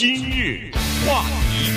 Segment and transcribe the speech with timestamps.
[0.00, 0.70] 今日
[1.06, 1.70] 话题，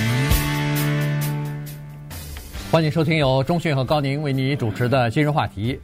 [2.72, 5.78] 欢迎收听由中讯和高宁为你主持的今日话题。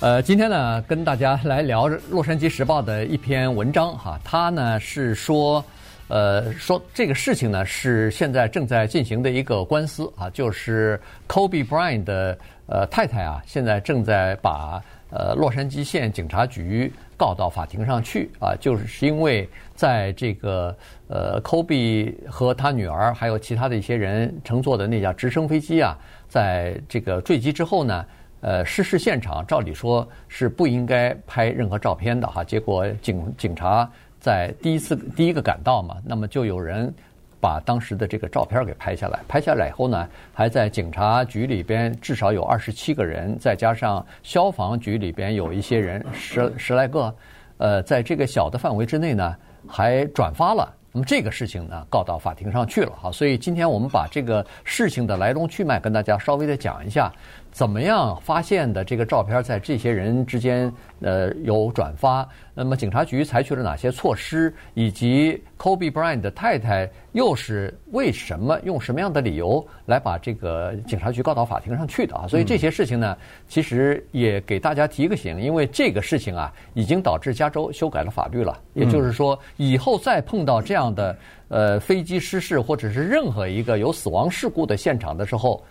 [0.00, 5.64] 呃，今天呢，跟大家来聊《洛杉矶时报》的一篇文章哈，他呢是说，
[6.06, 14.80] 呃，说这个事情呢是现在正在进行的一个官司啊，就是 Kobe Bryant 的呃太太啊，现在正在把
[15.10, 19.48] 呃洛杉矶县警察局告到法庭上去啊，就是因为
[19.80, 20.76] 在这个。
[21.12, 25.98] 呃，科比和他女儿还有其他的一些人乘坐的那架直升飞机啊，
[26.28, 28.06] 在这个坠机之后呢，
[28.42, 32.44] 呃，失事现场照理说是不应该拍任何照片的哈。
[32.44, 36.94] 结果警警察在第一次第一个赶到嘛，那么就有人
[37.40, 39.18] 把当时的这个照片给拍下来。
[39.26, 47.12] 拍下来以后呢，还在警察局里边至少有二十七个人，再加上消防局里边有一些人十十来个，
[47.56, 49.34] 呃，在这个小的范围之内呢，
[49.66, 50.72] 还转发了。
[50.92, 57.12] 那么这个事情呢，告到法庭上去了哈，所以今天我们把这个事情的来龙去脉跟大家稍微的讲一下。
[57.52, 62.26] 怎么样发现的这个照片在这些人之间呃有转发？
[62.54, 64.54] 那么警察局采取了哪些措施？
[64.74, 72.26] 以及 Kobe Bryant 的太太又是为什么用什么样的理由来把这个警察局告到法庭上去的啊？
[72.28, 73.16] 所以这些事情呢，
[73.48, 78.58] 其实也给大家提个醒，因为这个事情啊，已经导致加州修改了法律了。
[78.74, 81.16] 也就是说，以后再碰到这样的
[81.48, 85.62] 呃飞机失事或者是任何一个有死亡事故的现场的时候，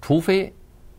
[0.00, 0.52] 除非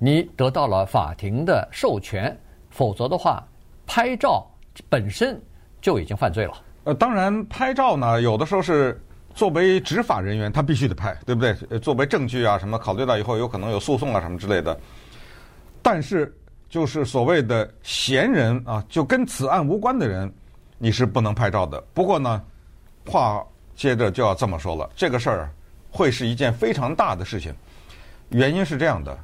[0.03, 2.35] 你得到了法庭的授权，
[2.71, 3.47] 否则的话，
[3.85, 4.43] 拍照
[4.89, 5.39] 本身
[5.79, 6.53] 就已经犯罪了。
[6.85, 8.99] 呃，当然，拍照呢，有的时候是
[9.35, 11.53] 作为执法人员，他必须得拍，对不对？
[11.77, 14.75] 作为证据啊，什么考虑到以后有可能有诉讼啊，什么之类的。
[15.83, 16.35] 但是，
[16.67, 20.33] 就是所谓的闲人啊，就跟此案无关的人，
[20.79, 21.79] 你是不能拍照的。
[21.93, 22.41] 不过呢，
[23.05, 25.51] 话接着就要这么说了，这个事儿
[25.91, 27.53] 会是一件非常大的事情。
[28.29, 29.15] 原因是这样的。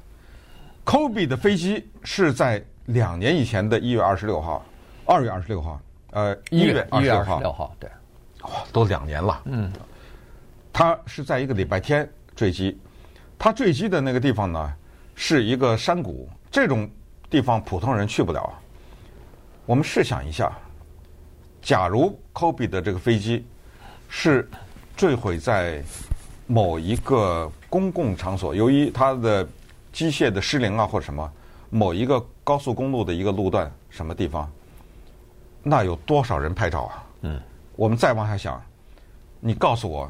[0.87, 4.65] Kobe 的飞机是在两年以前的一月二十六号，
[5.05, 5.77] 二月二十六号，
[6.11, 7.89] 呃，一月一月二十六号，号，对，
[8.43, 9.41] 哇，都两年了。
[9.43, 9.69] 嗯，
[10.71, 12.79] 他是在一个礼拜天坠机，
[13.37, 14.73] 他坠机的那个地方呢，
[15.13, 16.89] 是一个山谷，这种
[17.29, 18.49] 地方普通人去不了。
[19.65, 20.57] 我们试想一下，
[21.61, 23.45] 假如 Kobe 的这个飞机
[24.07, 24.49] 是
[24.95, 25.83] 坠毁在
[26.45, 29.45] 某一个公共场所，由于他的
[29.97, 31.27] 机械的失灵啊，或者什么，
[31.71, 34.47] 某一个高速公路的一个路段，什么地方，
[35.63, 37.03] 那有多少人拍照啊？
[37.21, 37.41] 嗯，
[37.75, 38.61] 我们再往下想，
[39.39, 40.07] 你告诉我，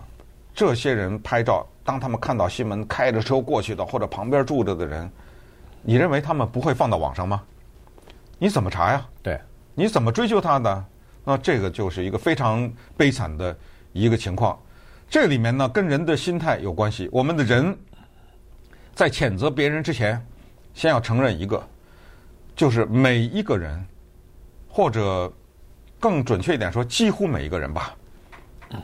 [0.53, 5.09] 这些人拍照，当他们看到新闻开着车过去的，或者旁边住着的人，
[5.81, 7.41] 你认为他们不会放到网上吗？
[8.37, 9.07] 你怎么查呀？
[9.23, 9.39] 对，
[9.73, 10.85] 你怎么追究他的？
[11.23, 13.57] 那这个就是一个非常悲惨的
[13.93, 14.59] 一个情况。
[15.09, 17.07] 这里面呢，跟人的心态有关系。
[17.09, 17.73] 我们的人。
[18.97, 20.19] 在谴责别人之前，
[20.73, 21.61] 先要承认一个，
[22.55, 23.85] 就是每一个人，
[24.67, 25.31] 或者
[25.99, 27.93] 更准确一点说，几乎每一个人吧，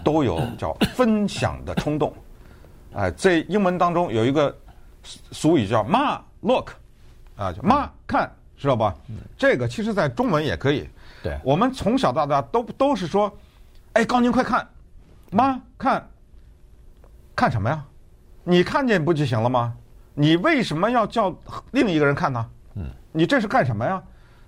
[0.03, 2.13] 都有叫分享的冲动。
[2.93, 4.55] 哎，在英文当中有一个
[5.31, 6.69] 俗语叫“妈 look”，
[7.35, 8.95] 啊，叫“妈看”，知道吧？
[9.35, 10.87] 这个其实在中文也可以。
[11.23, 13.35] 对，我们从小到大都都是说
[13.93, 14.69] ：“哎，高宁快看，
[15.31, 16.07] 妈看，
[17.35, 17.83] 看什么呀？
[18.43, 19.75] 你看见不就行了吗？”
[20.13, 21.35] 你为什么要叫
[21.71, 22.45] 另一个人看呢？
[22.75, 24.01] 嗯，你这是干什么呀？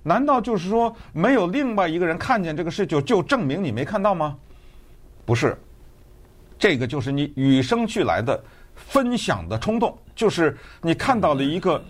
[0.03, 4.37] 难道就是说没有另外一个人看见这个事就就证明你没看到吗？
[5.25, 5.57] 不是，
[6.59, 8.39] 这个就是你与生俱来的
[8.75, 11.83] 分享的冲动，就是你看到了一个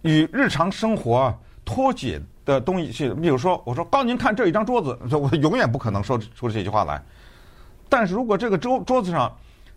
[0.00, 3.10] 与日常生活啊脱节的东西。
[3.10, 7.02] 比如说，我说高您看这一张桌子，我永远不可能说出这句话来。
[7.90, 9.30] 但是如果这个桌桌子上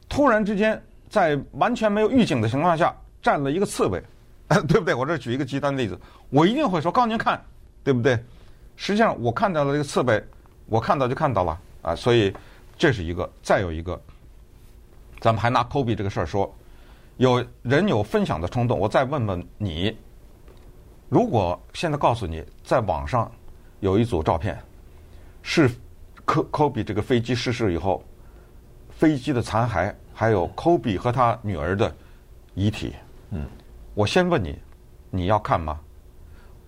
[0.07, 4.02] 突然之间在完全没有预警的情况下，站了一个刺猬，
[4.68, 4.94] 对不对？
[4.94, 6.00] 我这举一个极端的例子，
[6.30, 7.42] 我一定会说：“告诉您看，
[7.84, 8.18] 对不对？”
[8.76, 10.24] 实际上，我看到了这个刺猬，
[10.66, 11.96] 我看到就看到了啊。
[11.96, 12.34] 所以
[12.78, 14.02] 这是一个，再有一个，
[15.20, 16.51] 咱们还拿 Kobe 这个事儿说，
[17.18, 18.80] 有人有分享的冲动。
[18.80, 19.95] 我再问问你，
[21.10, 23.31] 如果现在告诉你，在网上
[23.81, 24.60] 有一组照片，
[25.44, 25.69] 是
[26.25, 28.04] 科 Kobe 这个飞机失事以后，
[28.90, 31.94] 飞机的残骸，还有 Kobe 和他女儿的
[32.56, 32.95] 遗体。
[33.31, 33.45] 嗯，
[33.94, 34.57] 我先问你，
[35.10, 35.80] 你要看吗？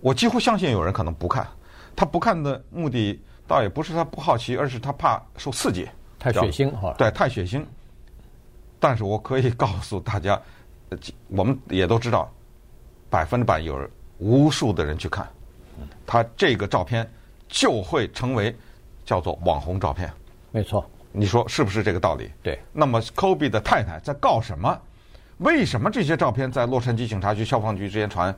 [0.01, 1.47] 我几乎相信有人可能不看，
[1.95, 5.87] 他不看的目的倒也不是他不好奇，而是他怕受刺激，
[6.19, 6.93] 太血腥哈。
[6.97, 7.63] 对，太血腥。
[8.79, 10.41] 但是我可以告诉大家，
[11.27, 12.29] 我们也都知道，
[13.09, 15.25] 百分之百有无数的人去看，
[16.05, 17.09] 他这个照片
[17.47, 18.53] 就会成为
[19.05, 20.11] 叫做网红照片。
[20.51, 22.29] 没错，你说是不是这个道理？
[22.41, 22.59] 对。
[22.73, 24.77] 那么科比的太太在告什么？
[25.39, 28.33] 为什么这些照片在洛杉矶警察局、消防局之间传？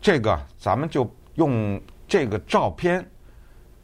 [0.00, 3.04] 这个咱们就用这个照片，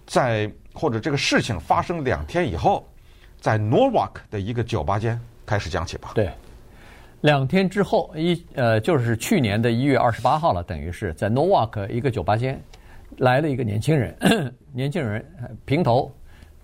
[0.06, 2.86] 在或者这个事情发生两天以后，
[3.40, 6.12] 在 Norwalk 的一个酒吧间开始讲起吧。
[6.14, 6.30] 对。
[7.22, 12.62] 两天之后，一呃，就是去年的一月二十八号了，等于是在 Norwalk 一个酒吧间
[13.18, 14.16] 来了一个年轻人，
[14.72, 15.24] 年轻人
[15.64, 16.12] 平头，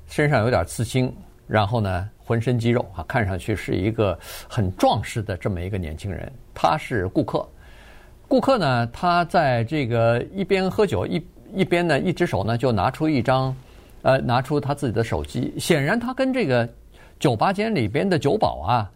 [0.06, 1.12] 身上有点刺青，
[1.52, 4.18] 然后呢，浑身肌肉啊，看上去是一个
[4.48, 6.32] 很壮实的这么一个年轻人。
[6.54, 7.46] 他是顾客，
[8.26, 11.22] 顾客呢，他在这个一边喝酒一
[11.54, 13.54] 一边呢，一只手呢就拿出一张，
[14.00, 15.52] 呃，拿出他自己的手机。
[15.58, 16.66] 显然，他跟这个
[17.20, 18.90] 酒吧间里边的酒保啊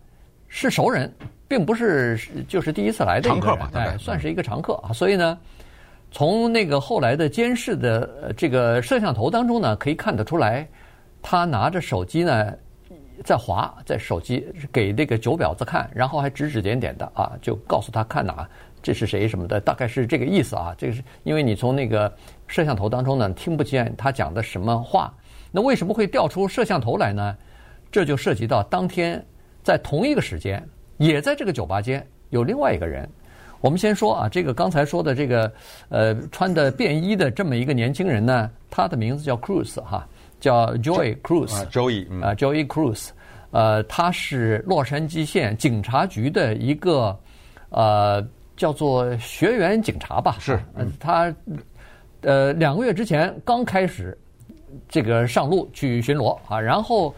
[0.48, 1.12] 是熟人。
[1.48, 2.18] 并不是
[2.48, 4.92] 就是第一次来的一个人，哎，算是一个常客啊。
[4.92, 5.38] 所以呢，
[6.10, 10.66] 从那个后来的监视的这个摄像头当中呢，可以看得出来，
[11.22, 12.52] 他拿着手机呢
[13.24, 18.48] 在滑，在手机给那个酒婊子看，然后还指指点点的啊，就告诉他看哪，
[18.82, 20.74] 这是谁什么的，大概是这个意思啊。
[20.76, 22.12] 这个是因为你从那个
[22.46, 25.12] 摄像头当中呢听不见他讲的什么话，
[25.50, 27.36] 那为什么会调出摄像头来呢？
[27.90, 29.24] 这就涉及到当天
[29.62, 30.62] 在同一个时间。
[30.98, 33.06] 也在这个酒吧间有另外一个人，
[33.60, 35.52] 我们先说啊，这个刚才说的这个
[35.90, 40.08] 呃穿的便衣的这么一个年轻人呢，他的名字叫 Cruz 哈，
[40.46, 43.08] 叫 Joey Cruz 啊，Joey 啊，Joey Cruz，
[43.50, 47.18] 呃，他是洛杉矶县警察局的一个
[47.70, 48.24] 呃
[48.56, 51.34] 叫做学员警察吧，是，嗯，他
[52.20, 54.16] 呃两个月之前刚开始
[54.88, 57.12] 这个上路去巡逻啊，然后。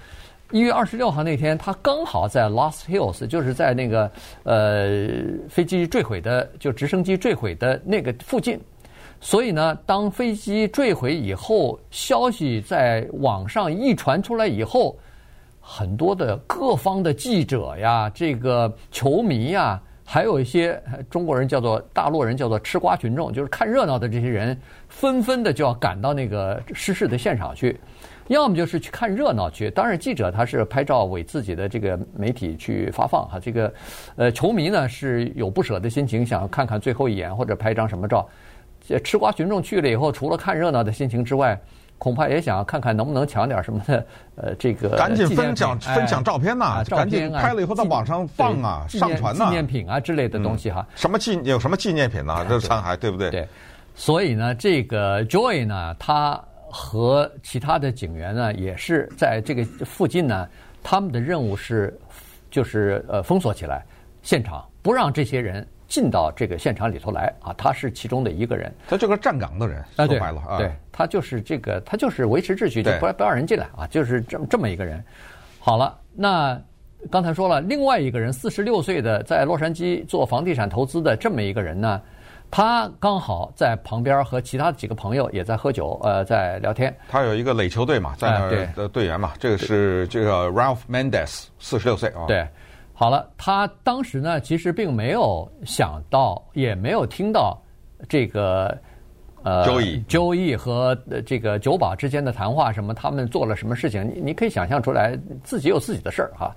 [0.51, 4.11] 一月二十六号那天，他刚好在 Lost Hills，就是在那个
[4.45, 4.97] 呃
[5.47, 8.59] 飞机坠毁的，就直升机坠毁的那个附近。
[9.21, 14.97] 所以呢，当飞机坠毁以后，消息在网上一传出来以后，
[15.61, 20.81] 很多的各方的记者呀、这个球迷呀，还有一些
[21.11, 27.79] 中国人叫做大陆人叫做吃瓜群众，就是看热闹的这些人，纷纷的就要赶到那个失事的现场去。
[28.29, 33.41] 要么就是去看热闹去，当然记者他是拍照为自己的这个媒体去发放哈。
[33.41, 33.73] 这个，
[34.17, 38.29] 呃，球迷呢是有不舍的心情，想看看最后一眼或者拍张什么照。
[38.89, 41.61] 这吃瓜群众去了以后，除了看热闹的心情之外，
[41.99, 44.07] 恐怕也想看看能不能抢点什么的。
[44.37, 50.87] 呃，这个赶紧分享分享照片呐，赶紧拍了以后到网上放啊，上传呐，纪念品啊之类的东西哈。
[50.95, 52.47] 什么纪有什么纪念品呢？
[52.49, 53.31] 这残骸对不对？
[53.31, 53.47] 对。
[53.95, 56.43] 所以呢，这个 Joy 呢，他。
[56.71, 60.47] 和其他的警员呢，也是在这个附近呢。
[60.83, 61.99] 他们的任务是，
[62.51, 63.83] 就是呃封锁起来
[64.23, 67.53] 现场，不让这些人进到这个现场里头来啊。
[67.59, 75.03] 他是其中的一个人，他就是站岗的人说白了啊，对，他就是这个，他就是维持秩序，就不不让人进来啊，就是这么这么一个人。
[75.59, 76.61] 好了，那
[77.11, 82.01] 刚才说了，另外一个人四十六岁的，在洛杉矶做房地产投资的这么一个人呢。
[82.51, 86.97] 他刚好在旁边和其他几个朋友也在喝酒，呃，在聊天。
[87.07, 92.25] 他有一个垒球队嘛，在那儿的队员嘛，这个是这个 Ralph Mendez，四十六岁啊。
[92.27, 92.49] 对，
[92.99, 97.57] 好了，他当时呢，其实并没有想到，也没有听到
[98.09, 98.77] 这个
[99.45, 106.53] 呃，Joey Joey 和这个酒保之间的谈话，什么他们做了什么事情，你你可以想象出来，自己有自己的事儿哈。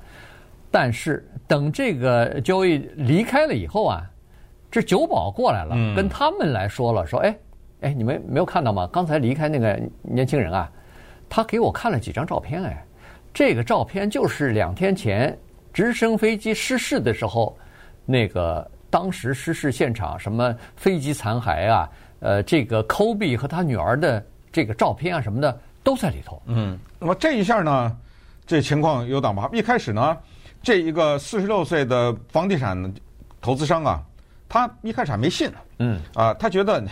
[0.71, 4.01] 但是等这个 Joey 离开了以后啊。
[4.71, 7.37] 这酒保过来了，跟他们来说了，说，哎，
[7.81, 8.89] 哎，你们没有看到吗？
[8.89, 10.71] 刚才离开那个年轻人啊，
[11.27, 12.85] 他给我看了几张照片，哎，
[13.33, 15.37] 这个照片就是两天前
[15.73, 17.57] 直升飞机失事的时候，
[18.05, 26.41] 那个当时失事现场，什么飞机残骸啊，呃，这个 Kobe 和他女儿的这个照片啊什么的都在里头。
[26.45, 27.97] 嗯，那么这一下呢，
[28.45, 29.57] 这情况有点麻烦。
[29.57, 30.17] 一开始呢，
[30.61, 32.93] 这一个四十六岁的房地产
[33.39, 34.03] 投资商啊。
[34.53, 35.49] 他一开始还没信，
[35.79, 36.83] 嗯啊，他觉得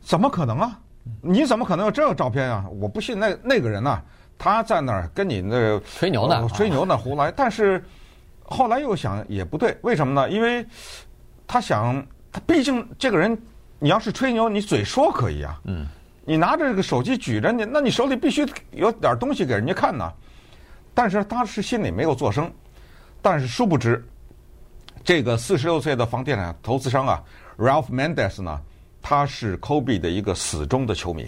[0.00, 0.76] 怎么可能啊？
[1.20, 2.64] 你怎么可能有这个照片啊？
[2.80, 4.02] 我不信那那个人呐，
[4.36, 7.30] 他在那儿跟你那吹牛呢，吹牛呢，胡来。
[7.30, 7.80] 但是
[8.48, 10.30] 后来又想也不对，为什么呢？
[10.30, 10.64] 因为
[11.46, 13.36] 他想，他毕竟这个人，
[13.78, 15.86] 你要是吹牛，你嘴说可以啊，嗯，
[16.24, 20.12] 你拿着这个手机举着你，那你手里必须有点东西给人家看呢。
[20.94, 22.50] 但是当时心里没有作声，
[23.20, 24.02] 但是殊不知。
[25.04, 27.22] 这个四十六岁的房地产投资商啊
[27.56, 28.60] ，Ralph Mendez 呢，
[29.02, 31.26] 他是 Kobe 的一个死忠的球迷，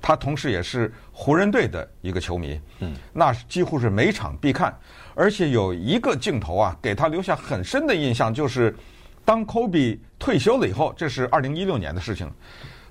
[0.00, 4.76] 他同时也是湖人队的一个球迷，嗯，那几乎是每场必看，
[5.14, 8.74] 而且有一个镜头啊，给他留下很深的印象，就是
[9.24, 12.30] 当 Kobe 退休了以后，这是二零一六年的事情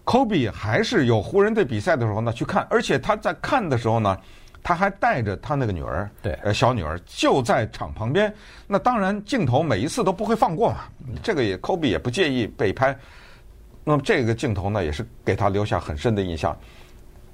[0.05, 4.17] ，Kobe 还是有湖人队比赛的时候呢去看，而且他在看的时候呢，
[4.63, 8.33] 他还带着他那个女儿，对，呃，小女儿就在场旁边。
[8.67, 10.81] 那当然，镜头每一次都不会放过嘛。
[11.23, 12.97] 这个也科比也不介意被拍。
[13.83, 16.55] 那么这个镜头呢，也是给他留下很深的印象。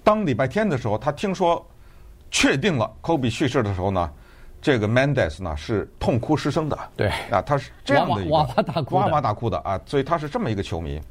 [0.01, 1.63] 当礼拜天的时候，他听说
[2.31, 4.09] 确定了科比去世的时候呢，
[4.61, 6.77] 这个 Mendes 呢是痛哭失声的。
[6.95, 11.01] 对啊，他是这样的一个哇哇大哭，哇哇大哭的啊，所以他是这么一个球迷。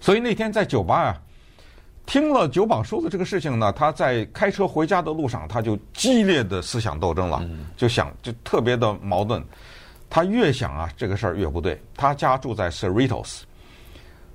[0.00, 1.20] 所以那天在酒吧啊。
[2.06, 7.42] 听了酒保说的这个事情呢，他在开车回家的路上，他就激烈的思想斗争了，
[7.78, 9.42] 就想就特别的矛盾。
[10.10, 11.80] 他越想啊，这个事儿越不对。
[11.96, 13.40] 他家住在 Cerritos，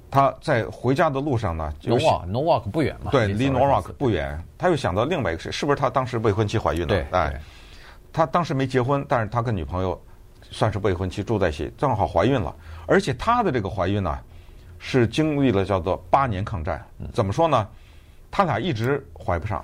[0.09, 4.43] 他在回家的路上呢，就 Norwalk 不远嘛，对，离 Norwalk 不远。
[4.57, 6.87] 他又想到另外一个事，是不是他当时未婚妻怀孕了？
[6.87, 7.39] 对，哎，
[8.11, 9.99] 他当时没结婚，但是他跟女朋友
[10.51, 14.19] 算是未婚妻住在一起，正好怀孕了，而且他的这个怀孕呢。
[14.81, 17.67] 是经历了叫做八年抗战，怎么说呢？
[18.31, 19.61] 他俩一直怀不上，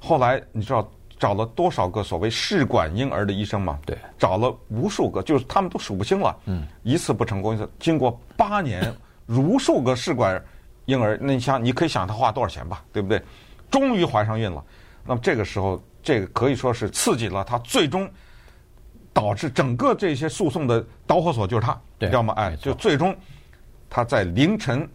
[0.00, 3.78] 后来你知道找了多少个所谓试管婴儿的医生吗？
[3.84, 6.34] 对，找了无数个，就是他们都数不清了。
[6.46, 8.90] 嗯，一次不成功，一次经过八年，
[9.26, 10.42] 无数个试管
[10.86, 13.22] 婴儿，那你想，你可以想他花多少钱吧，对不对？
[13.70, 14.64] 终于怀上孕了。
[15.04, 18.08] 那么这个时候，这个可以说是刺激了他，最终
[19.12, 22.34] 导致整个这些诉讼的导火索就是他，对，知道吗？
[22.34, 23.16] 哎，就最终。
[23.88, 24.88] 他在凌晨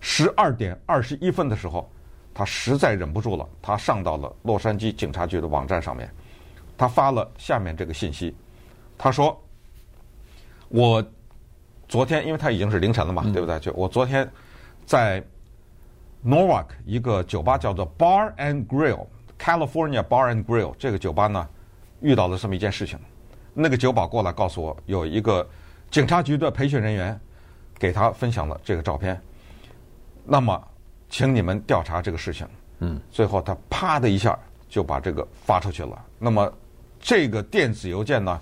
[0.00, 1.90] 十二点二十一分的时候，
[2.34, 6.10] 他实在忍不住了，他上到了洛杉矶警察局的网站上面，
[6.76, 8.36] 他发了下面这个信息，
[8.98, 9.42] 他说
[10.68, 11.02] ：“我
[11.88, 13.58] 昨天，因为他已经是凌晨了嘛，对不对？
[13.60, 14.30] 就我昨天
[14.84, 15.24] 在
[16.22, 18.66] Norwalk 一个酒吧叫做 Bar and
[19.44, 21.46] Grill，California Bar and Grill 这个酒吧呢，
[22.00, 22.98] 遇到了这么一件事情，
[23.52, 25.46] 那个酒保过来告诉我，有一个
[25.90, 27.20] 警察局的培训人员。”
[27.76, 29.20] 给他分享了这个照片，
[30.24, 30.62] 那么，
[31.10, 32.46] 请你们调查这个事情。
[32.78, 36.02] 嗯，最后他啪的一下就把这个发出去了。
[36.16, 36.50] 那么，
[37.00, 38.40] 这个电子邮件呢，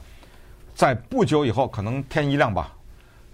[0.74, 2.74] 在不久以后，可能天一亮吧，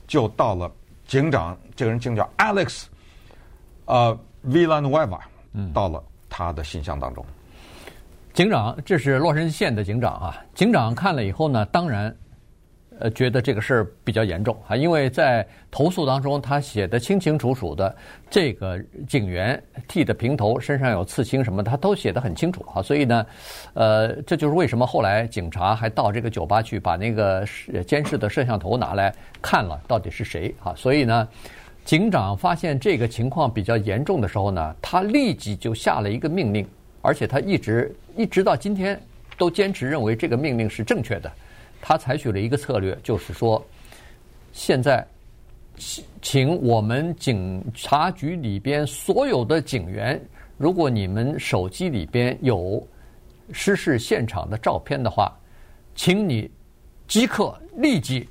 [0.06, 0.70] 就到了
[1.08, 2.84] 警长，这个人姓叫 Alex，
[3.86, 5.18] 呃，Villanueva，
[5.74, 7.26] 到了他的信箱当中。
[8.32, 10.44] 警长，这是洛神县的警长啊。
[10.54, 12.14] 警长看了以后呢，当然。
[13.00, 17.94] 呃，觉得这个事儿比较严重啊，因为在投诉当中，他写的清清楚楚的，
[18.28, 22.82] 这个警员剃的平头，身上有刺青什么，他都写得很清楚啊。
[22.82, 23.26] 所以呢，
[23.74, 27.46] 呃，这就是为什么后来警察还到这个酒吧去把那个
[27.86, 30.74] 监视的摄像头拿来看了，到底是谁啊？
[30.74, 31.28] 所以呢，
[31.84, 36.68] 警长发现这个情况比较严重的时候呢，他立即就下了一个命令，
[37.00, 39.00] 而且他一直一直到今天
[39.36, 41.30] 都坚持认为这个命令是正确的。
[41.80, 43.64] 他采取了一个策略，就是说，
[44.52, 45.06] 现在
[46.20, 50.20] 请我们警察局里边所有的警员，
[50.56, 52.84] 如果你们手机里边有
[53.52, 55.32] 失事现场的照片的话，
[55.94, 56.50] 请你
[57.06, 58.28] 即刻立即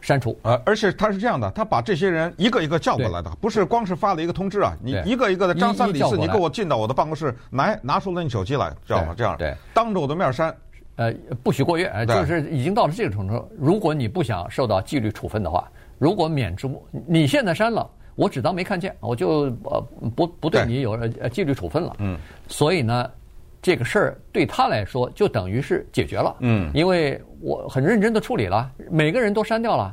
[0.00, 0.38] 删除。
[0.42, 9.14] 呃，而且他是这样的，他把这些人一个一个叫过来的，不是光是发了一个通知啊，你一个一个的张三李四，你给我进到我的办公室，来拿出了你手机来，知道吗？
[9.16, 10.54] 这样，对，当着我的面删。
[10.96, 11.12] 呃，
[11.42, 13.46] 不许过越，就是已经到了这个程度。
[13.58, 16.66] 如果你不想受到纪律处分的话，如果免职，
[17.06, 21.94] 你现在删了，我只当没看见，我就呃不不对你有呃纪律处分了。
[21.98, 23.10] 嗯，所以呢，
[23.66, 26.36] 这个事儿对他来说就等于是解决了。
[26.38, 29.92] 嗯，因为我很认真的处理了，每个人都删掉了，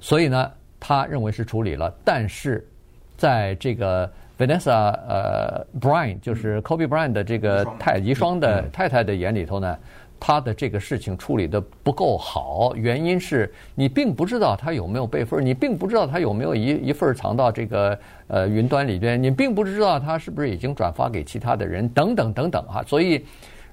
[0.00, 0.50] 所以呢，
[0.80, 1.94] 他认为是处理了。
[2.02, 2.66] 但是
[3.14, 9.78] 在这个 Vanessa 呃 Bryant 就是 Kobe Bryant 的这个太遗孀的太太的眼里头呢。
[10.24, 17.98] 他的这个事情处理得不够好，原因是你并不知道他有没有备份，你并不知道他有没有一一份藏到这个
[18.28, 22.84] 呃云端里边，你并不知道他是不是已经转发给其他的人，等等等等啊。
[22.86, 23.20] 所以，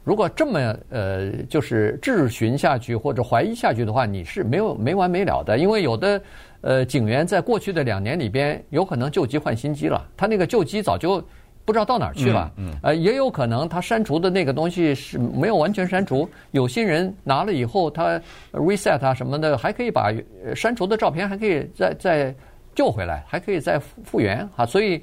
[0.04, 6.20] 如果这么呃就是质询下去或者怀疑下去的话，你是没有没完没了的，因为有的
[6.62, 11.24] 呃警员在过去的两年里边有可能旧机换新机了，他那个旧机早就。
[11.70, 18.20] 不知道到哪儿去了，嗯，呃，也有可能他删除的那个东西是没有完全删除，有心人拿了以后，他
[18.54, 20.12] reset 啊什么的，还可以把
[20.56, 22.36] 删除的照片还可以再再
[22.74, 24.66] 救回来，还可以再复原啊。
[24.66, 25.00] 所以，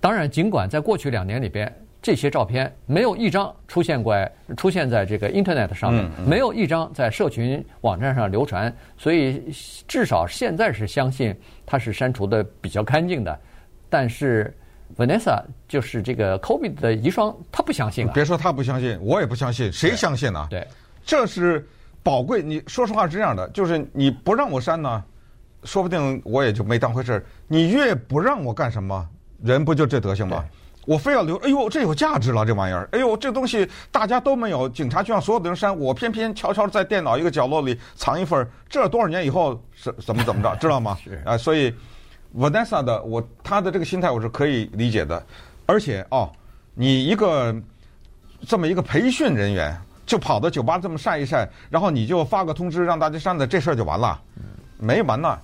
[0.00, 1.72] 当然，尽管在过去两年里边，
[2.02, 4.16] 这些照片没有一张出现过，
[4.56, 9.40] 出现在这个 Internet 上面，没有一张在社群网站上流传，所以
[9.86, 11.32] 至少现在是相信
[11.64, 13.38] 它是删除的比较干净的，
[13.88, 14.52] 但是。
[14.96, 18.12] Vanessa 就是这个 Kobe 的遗孀，他不相信啊。
[18.14, 20.46] 别说他不相信，我也不相信，谁相信呢？
[20.50, 20.66] 对，
[21.04, 21.66] 这是
[22.02, 22.42] 宝贵。
[22.42, 25.02] 你说实话是这样的，就是你不让我删呢，
[25.64, 27.24] 说不定我也就没当回事儿。
[27.48, 29.08] 你越不让我干什么，
[29.42, 30.44] 人不就这德行吗？
[30.86, 40.94] 我非要留，哎呦，这有价值了，这玩意儿，哎呦，这东西大家都没有，警察局让所有的人删，我偏偏悄悄在电脑一个角落里藏一份，这多少年以后是怎么怎么着，知道吗？
[41.02, 41.74] 是啊，所以
[42.36, 45.24] Vanessa 的我他的这个心态我是可以理解的，
[45.66, 46.30] 而且哦，
[46.74, 47.54] 你一个
[48.46, 54.20] 这么一个培训人员就跑到酒吧这么晒一晒，然后你就发个通知让大家删的，这事儿就完了，
[54.78, 55.38] 没完呢，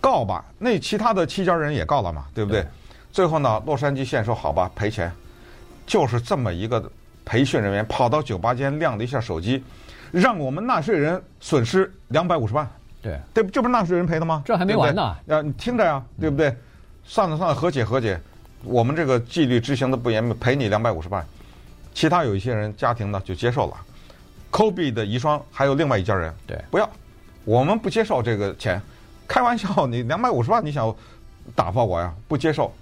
[0.00, 2.62] 告吧，那其他的七家人也告了嘛，对不对？
[2.62, 2.68] 对
[3.12, 5.12] 最后呢，洛杉矶县说好吧，赔钱，
[5.86, 6.90] 就是这么一个
[7.24, 9.62] 培训人员跑到酒吧间亮了一下手机，
[10.10, 12.68] 让我们纳税人损失两百五十万。
[13.04, 14.42] 对，对，这不是纳税人赔的吗？
[14.46, 15.02] 这还没完呢。
[15.28, 16.56] 啊，你听着呀，对不对？
[17.04, 18.18] 算了算了，和解和解，
[18.62, 21.22] 我们这个纪律执行的不严，赔你两百五十万。
[21.92, 23.76] 其他有一些人家庭呢就接受了
[24.50, 26.88] ，Kobe 的遗孀还有另外一家人，对，不要，
[27.44, 28.80] 我们不接受这个钱，
[29.28, 30.92] 开玩笑，你两百五十万你想
[31.54, 32.10] 打发我呀？
[32.26, 32.72] 不接受。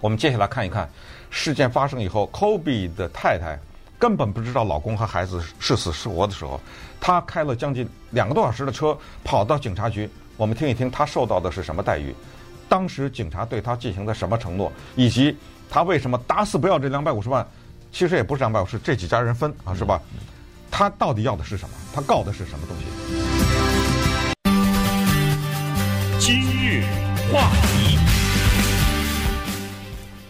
[0.00, 0.88] 我们接下来看一看
[1.28, 3.58] 事件发生以后，Kobe 的太太
[4.00, 6.58] 根本不知道老公和孩子是死是活的时候，
[6.98, 10.08] 她开了将近两个多小时的车跑到警察局。
[10.38, 12.14] 我们听一听她受到的是什么待遇，
[12.66, 15.36] 当时警察对她进行的什么承诺，以及
[15.68, 17.46] 她为什么打死不要这两百五十万？
[17.92, 20.00] 其实也不是两百五十，这几家人分啊，是吧？
[20.70, 21.74] 她到底要的是什么？
[21.92, 22.84] 她告的是什么东西？
[26.18, 26.84] 今日
[27.30, 27.99] 话题。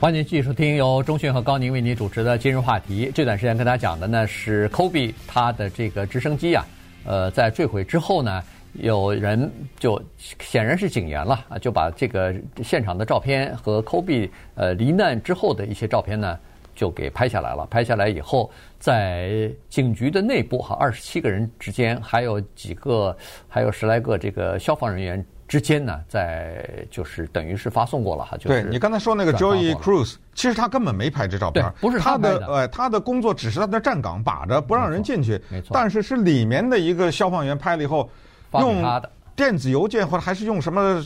[0.00, 3.12] 欢迎继续收听由中讯和高宁为您主持的今日话题。
[3.14, 6.64] 这段时间跟大家讲的呢是 Kobe 他的这个直升机啊，
[7.04, 8.42] 呃，在坠毁之后呢，
[8.72, 16.38] 有人就显然是警员了啊，就把这个现场的照片和 Kobe 呃罹难之后的一些照片呢，
[16.74, 17.66] 就给拍下来了。
[17.66, 23.14] 拍下来以后，在警局的内部哈，二十七个人之间，还有几个，
[23.46, 25.22] 还有十来个这个消防人员。
[25.50, 38.08] 之间呢，在就是等于是发送过了哈，就是对你刚才说那个 Joey Cruz，其实他根本没拍这照片，不是他，他的，呃，他的工作只是在那站岗把着，不让人进去，没错，但是是里面的一个消防员拍了以后，
[38.52, 38.84] 用
[39.34, 41.04] 电子邮件或者还是用什么，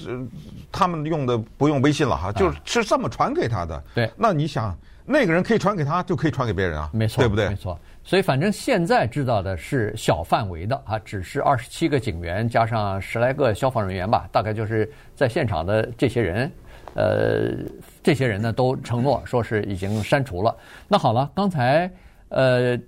[0.71, 3.83] 他们用的不用微信了哈，就是是这么传给他的。
[3.95, 4.77] 对，那你想，
[5.07, 7.49] 那个人可以传给他，就可以传给别人啊，没错，对不对？
[7.49, 7.79] 没错。
[8.07, 16.53] 所以，反正现在知道的是小范围的啊，只是二十七个警员加上十来个消防人员吧，大概就是在现场的这些人，
[16.97, 17.53] 呃，
[18.03, 20.55] 这些人呢都承诺说是已经删除了。
[20.87, 21.91] 那好了，刚才
[22.29, 22.79] 呃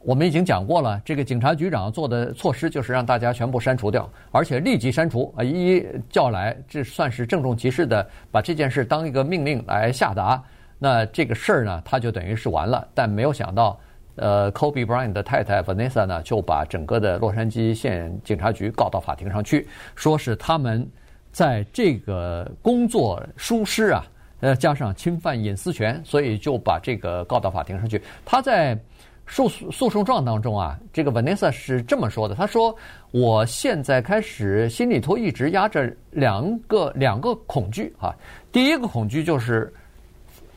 [0.00, 10.42] 我们已经讲过了，这个警察局长做的措施就是让大家全部删除掉，而且立即删除啊，一一叫来，这算是郑重其事的把这件事当一个命令来下达。
[10.76, 13.78] 那这个事儿呢，他就等于是完了，但没有想到。
[14.16, 20.86] 呃，Kobe Bryant 的太太 Vanessa 呢，就把整个的洛杉矶县警察局告到法庭上去，说是他们
[21.32, 24.04] 在这个工作疏失啊，
[24.40, 28.02] 呃，加上侵犯隐私权，所以就把这个告到法庭上去。
[28.24, 28.78] 他在
[29.26, 32.76] 诉诉讼状当中啊，这个 Vanessa 是这么说的：“他说，
[33.12, 38.14] 我现在开始心里头一直压着两个两个恐惧啊，
[38.52, 39.72] 第一个恐惧就是。”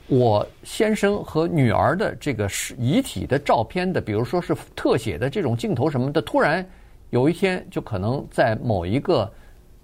[0.07, 6.63] 我先生和女儿的这个遗体的照片的，比如说是特写的这种镜头什么的，突然
[7.09, 9.31] 有一天就可能在某一个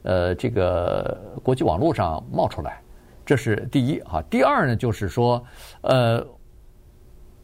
[0.04, 2.82] 呃这个国际网络上冒出来，
[3.26, 4.22] 这是第一啊。
[4.30, 5.42] 第二呢，就是说
[5.82, 6.26] 呃，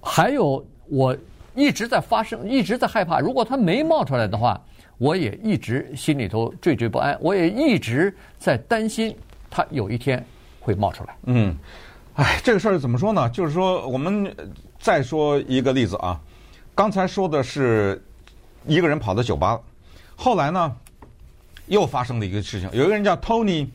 [0.02, 1.16] 还有我
[1.56, 4.62] 一直在发生，一直在害怕，如果他没冒出来的话，
[4.98, 9.16] 我也一直心里头惴惴不安，我也一直在担心
[9.50, 10.24] 他有一天
[10.60, 11.16] 会冒出来。
[11.24, 11.58] 嗯。
[12.16, 13.30] 哎，这个事儿怎么说呢？
[13.30, 14.34] 就是说，我们
[14.80, 16.20] 再说一个例子啊。
[16.74, 18.02] 刚才说的是
[18.66, 19.60] 一个人跑到酒吧，
[20.16, 20.74] 后来呢
[21.68, 22.70] 又发生了一个事情。
[22.72, 23.68] 有一个人叫 Tony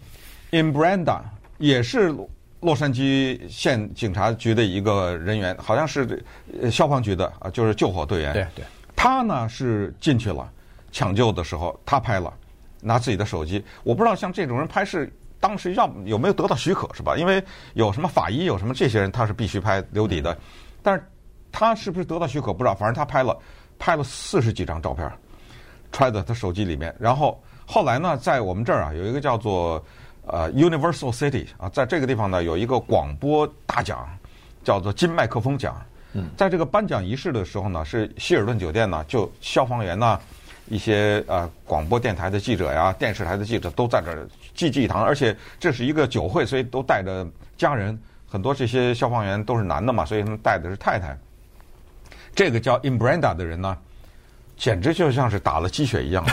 [0.52, 1.20] Imbranda，
[1.58, 2.14] 也是
[2.60, 6.24] 洛杉矶县警察局的一个人员，好像是
[6.70, 8.32] 消防局的啊，就是救火队员。
[8.32, 8.64] 对对。
[8.96, 10.50] 他呢是进去了
[10.90, 12.32] 抢救的时候，他拍了，
[12.80, 13.62] 拿自己的手机。
[13.82, 15.06] 我不知道像这种人拍摄。
[15.40, 17.16] 当时要有没有得到许可是吧？
[17.16, 17.42] 因为
[17.74, 20.36] 有什么法医，有什么这些人，他是必须拍留底的。
[20.82, 21.04] 但是
[21.50, 23.36] 他是不是得到许可不知道，反正他拍了，
[23.78, 25.10] 拍了四十几张照片，
[25.90, 26.94] 揣在他手机里面。
[26.98, 29.82] 然后后来呢，在我们这儿啊，有一个叫做
[30.26, 34.08] 呃 Universal City 啊，在这个地方呢，有一个广播大奖，
[34.62, 35.74] 叫做金麦克风奖。
[36.12, 40.20] 嗯，在这个颁奖仪式的时候呢，是希尔顿酒店呢，就消防员呐，
[40.70, 44.26] 一些呃广播电台的记者呀，电视台的记者都在这儿。
[44.54, 47.26] 济济一堂，而且这是一个酒会，所以都带着
[47.58, 47.98] 家人。
[48.28, 51.18] 很多这些消防员都是男的嘛，所以他们带的是太太。
[52.34, 53.76] 这个叫 Imbranda 的人呢，
[54.56, 56.24] 简直就像是打了鸡血一样，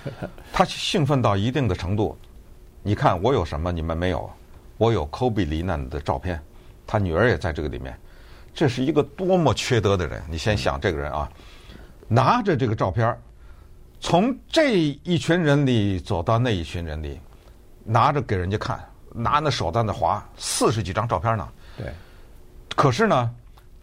[0.52, 2.16] 他兴奋到一定的程度。
[2.82, 4.30] 你看我有什么你们没有？
[4.76, 6.38] 我有 Kobe 罹难的照片，
[6.86, 7.98] 他女儿也在这个里面。
[8.52, 10.22] 这是一个多么缺德的人！
[10.28, 11.30] 你先想这个人啊，
[12.08, 13.16] 拿着这个照片，
[14.06, 17.18] 从这一群人里走到那一群人里，
[17.82, 18.78] 拿着给人家看，
[19.12, 21.48] 拿那手在那划，四十几张照片呢。
[21.76, 21.92] 对。
[22.76, 23.28] 可是呢，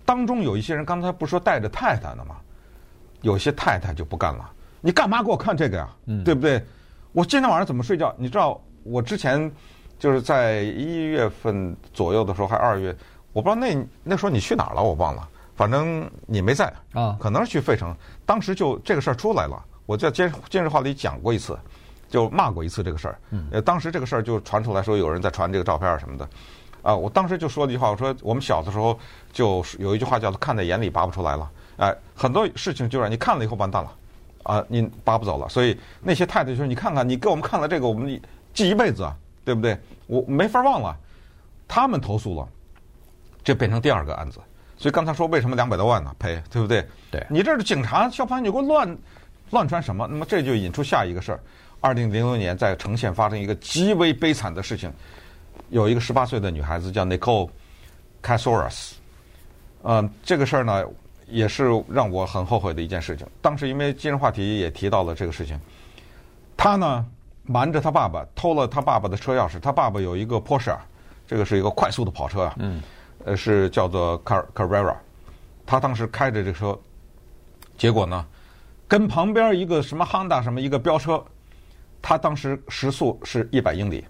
[0.06, 2.38] 当中有一些人，刚才不说带着太太呢吗？
[3.22, 5.90] 有些太太就不干了，你干嘛给我看这个呀？
[6.06, 6.64] 嗯，对不对？
[7.12, 8.16] 我今天晚上怎么睡觉？
[8.18, 9.52] 你知道，我之前
[10.00, 12.96] 就是在一月份左右的时候，还二月。
[13.34, 15.28] 我不知道那那时候你去哪儿了，我忘了。
[15.54, 17.94] 反正你没在啊，可能是去费城。
[18.26, 21.58] 当时就这个事儿出来了，我在今今日话里讲过一次，
[22.10, 23.20] 就骂过一次这个事儿。
[23.52, 26.28] 呃，当时这个事儿就传出来说有人在传这个照片啊什么的。
[26.82, 28.98] 啊，我当时就说了一句话，我说我们小的时候
[29.32, 31.50] 就有一句话叫做“看在眼里拔不出来了”。
[31.78, 33.92] 哎，很多事情就让你看了以后完蛋了，
[34.44, 35.48] 啊，你拔不走了。
[35.48, 38.22] 所以那些太太就说：“你看看，你给我们看了这个，我们
[38.54, 39.16] 记一辈子啊，
[39.46, 39.78] 对不对？
[40.08, 40.96] 我没法忘了。”
[41.68, 42.48] 他们投诉了。
[43.44, 44.40] 这变成第二个案子，
[44.78, 46.14] 所以刚才说为什么两百多万呢？
[46.20, 46.86] 赔，对不对？
[47.12, 48.98] 对，你这是警察、消防，你给我乱
[49.54, 50.06] 乱穿什么？
[50.10, 51.40] 那么这就引出下一个事儿。
[51.80, 54.92] 二零零六年在城县发生一个极为悲惨的事情，
[55.70, 57.50] 有一个十八岁的女孩子叫 Nicole
[58.22, 58.94] Casoras
[59.84, 60.84] 嗯，这个事儿呢
[61.28, 63.28] 也是让我很后悔的一件事情。
[63.42, 65.60] 当时因为今日话题也提到了这个事情，
[66.58, 67.06] 她呢
[67.44, 70.76] 瞒着她爸爸偷了她爸爸的车钥匙，她爸爸有一个 Porsche，
[71.28, 72.56] 这个是一个快速的跑车啊。
[72.58, 72.82] 嗯。
[73.26, 74.94] 呃，是叫做 Car Carrera，
[75.66, 76.78] 他当时开着这车，
[77.78, 78.26] 结果呢，
[78.94, 81.20] 跟旁边一个什么 Honda 什么一个飙车，
[82.00, 84.06] 他当时时速是一百英里，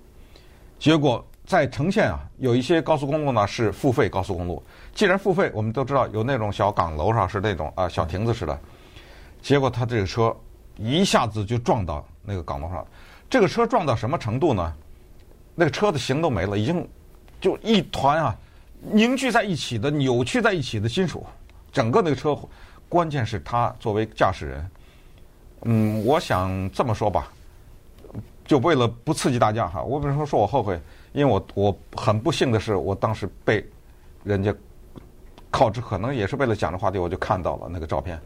[0.78, 4.62] 结果在城县啊，有一些高速公路呢是付费高速公路，
[4.94, 8.60] 既然付费，我们都知道有那种小岗楼上是那种啊小亭子似的，
[9.42, 10.36] 结果他这个车
[10.76, 12.86] 一下子就撞到那个岗楼上，
[13.30, 14.74] 这个车撞到什么程度呢？
[15.56, 16.86] 那个车的形都没了，已经
[17.40, 18.36] 就一团啊。
[18.92, 21.26] 凝聚在一起的、扭曲在一起的金属，
[21.72, 22.38] 整个那个车，
[22.94, 24.72] 关键是他作为驾驶人，
[25.64, 27.34] 嗯，我想这么说吧，
[28.46, 30.80] 就为了不刺激大家哈，我为什么说我后悔？
[31.12, 33.68] 因为我我很不幸的是，我当时被
[34.24, 34.54] 人家
[35.50, 38.22] 靠这可能也是为了讲这话题，我就看到了那个照片，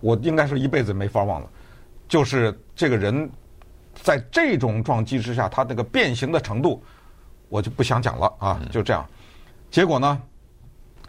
[0.00, 1.48] 我应该是一辈子没法忘了，
[2.06, 3.30] 就是这个人
[3.94, 6.84] 在这种撞击之下，他那个变形的程度，
[7.48, 9.06] 我就不想讲了啊，就这样。
[9.70, 10.20] 结果呢，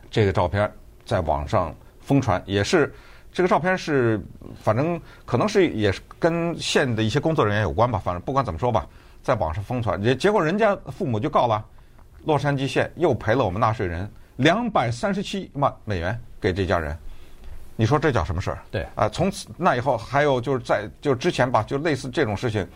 [0.10, 0.72] 这个照片
[1.06, 1.76] 在网上
[2.12, 2.94] 疯传，也是
[3.32, 4.20] 这个照片是，
[4.62, 7.98] 反正可能是也是跟县的一些工作人员有关吧。
[8.04, 8.86] 反正不管怎么说吧，
[9.24, 11.64] 在网上疯传，结结果人家父母就告了，
[12.26, 16.94] 洛杉矶县又赔了我们纳税人两百三十七万美元给这家人。
[17.78, 18.60] 你说这叫什么事儿？
[18.70, 22.68] 对啊，从此那以后还有就是在就之前吧，就类似这种事情。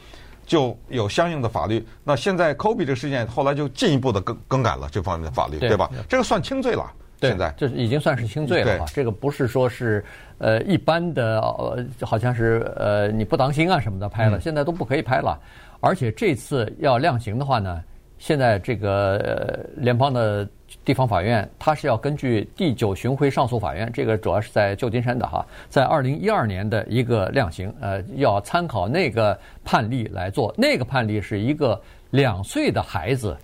[0.48, 1.84] 就有相应的法律。
[2.04, 5.90] 那现在 Kobe 这个事件后来就进一步的更更改了这方面的法律，对，对吧？
[6.08, 6.86] 这个算轻罪了。
[7.20, 8.86] 对现在这已经算是轻罪了。
[8.94, 10.04] 这个不是说是
[10.38, 15.40] 呃一般的，呃，好像是呃你不当心啊什么的拍了，嗯、现在都不可以拍了。
[15.80, 17.84] 而且这次要量刑的话呢，
[18.18, 20.48] 现在这个呃联邦的。
[20.84, 30.54] 地方法院，它是要根据第九巡回上诉法院，这个主要是在旧金山的哈，在二零一二年的一个量刑，呃，要参考那个判例来做。
[30.58, 33.38] 那个判例是一个两岁的孩子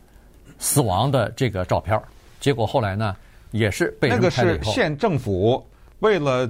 [0.57, 1.99] 死亡的这个照片，
[2.39, 3.15] 结果后来呢，
[3.51, 3.95] 也是。
[4.01, 5.65] 那个是县政府
[5.99, 6.49] 为了，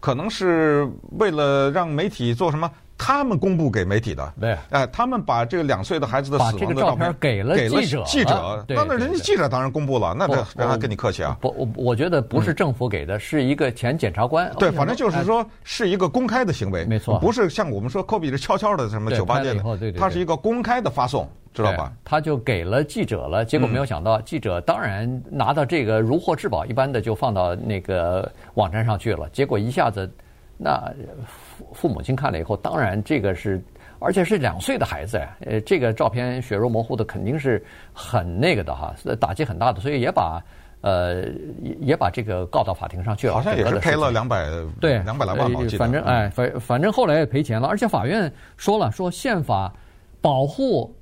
[0.00, 0.86] 可能是
[1.18, 2.70] 为了让媒体做什么？
[2.98, 11.36] 他们公布给媒体的，对，哎，他们把这个两岁的孩子的死亡的照片给了记者，记者，那那人家记者当然公布了，那这让他跟你客气啊？
[11.40, 14.52] 不，我我觉得不是政府给的，是一个前检察官。
[14.56, 21.92] 对，反正就是说是一个公开的行为，没错，不是像我们说科比是悄悄的什么酒吧店的，他是一个公开的发送，知道吧？
[22.04, 30.10] 他就给了记者了，结果没有想到，记者当然拿到这个如获至宝一般的就放到那个网站上去了，结果一下子
[30.56, 30.92] 那。
[31.72, 33.62] 父母亲看了以后，当然这个是，
[34.00, 40.42] 而且是两岁的孩子呀，呃，这个照片血肉模糊的，肯定是很那个的哈，打击很大的，所以也把
[40.80, 41.22] 呃
[41.62, 43.34] 也也把这个告到法庭上去了。
[43.34, 44.44] 好像也是赔了两百
[44.80, 49.72] 对两百来万吧，反正哎反反正后来也赔钱了，而且法院说了，说宪法
[50.20, 50.92] 保护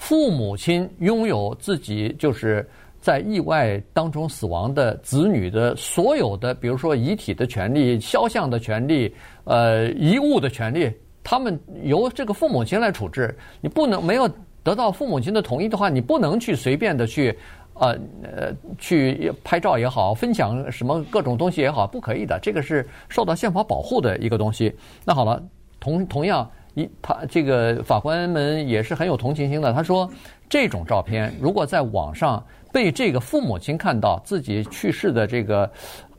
[0.00, 2.66] 父母亲拥有自己就是。
[3.02, 9.10] 在意外当中死亡的子女的所有的，比如说遗体的权利、肖像的权利、
[9.44, 10.92] 呃遗物的权利，
[11.24, 13.34] 他们由这个父母亲来处置。
[13.62, 14.28] 你不能没有
[14.62, 17.34] 得到父母亲的同意的话，你不能去随便的去，
[17.72, 22.38] 呃呃去拍照也好，分享什么各种东西也好，不可以的。
[22.42, 24.70] 这个是受到宪法保护的一个东西。
[25.06, 25.42] 那好了，
[25.80, 30.10] 同同样一他这个法官们也是很有同情心的，他说。
[30.52, 35.70] 这种照片如果在网上被这个父母亲看到自己去世的这个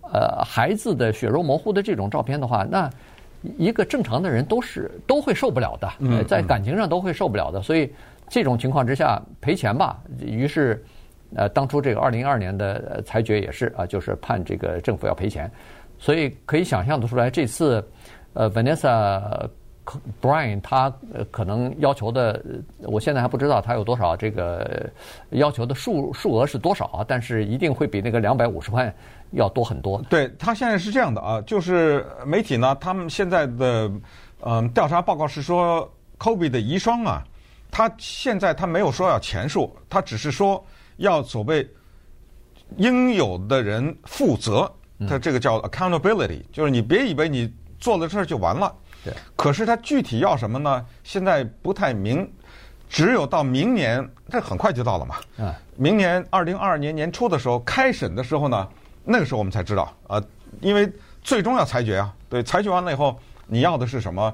[0.04, 2.90] 呃孩子的血肉模糊的这种照片的话，那
[3.58, 7.62] 一个正常的人都是都会受不了的，在感情上都会受不了的。
[7.62, 7.92] 所以
[8.30, 10.02] 这种情况之下赔钱吧。
[10.22, 10.82] 于是
[11.36, 15.52] 呃，当初这个二零二年的裁决也是啊，就是判这个政府要赔钱。
[16.00, 17.86] 所以可以想象得出来，这次
[18.32, 19.50] 呃，Vanessa。
[20.22, 22.41] Brian 他呃可能要求的，
[22.80, 24.89] 我现在还不知道他有多少这个
[25.32, 28.94] 要求的数数额是多少啊，但是一定会比那个两百五十万
[29.32, 30.02] 要多很多。
[30.04, 33.91] 对，他现在是这样的啊，就是媒体呢，他们现在的
[34.41, 37.24] 嗯调查报告是说，Kobe 的遗孀啊，
[37.72, 40.63] 他现在他没有说要钱数，他只是说
[40.98, 41.67] 要所谓
[42.78, 44.72] 应有的人负责，
[45.10, 48.72] 他这个叫 accountability，就是你别以为你做了事儿就完了。
[49.04, 50.86] 对，可是他具体要什么呢？
[51.04, 52.32] 现在不太明，
[52.90, 55.16] 只有到明年，这很快就到了嘛。
[55.38, 58.68] 嗯，明年二零二二年年初的时候开审的时候呢，
[59.04, 60.22] 那个时候我们才知道啊，
[60.60, 62.14] 因为最终要裁决啊。
[62.30, 64.34] 对，裁决完了以后，你要的是什么？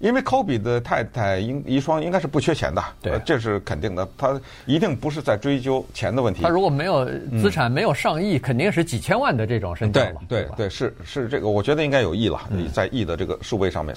[0.00, 4.08] 因为科比的太太应遗孀应该是不缺钱的，对，这是肯定的。
[4.16, 6.42] 他一定不是在追究钱的问题。
[6.42, 7.04] 他如果没有
[7.42, 12.40] 资产没有上亿，肯定是几千万的这种身价对对对，是是这个，我觉得应该有亿了，
[12.72, 13.96] 在亿的这个数位上面。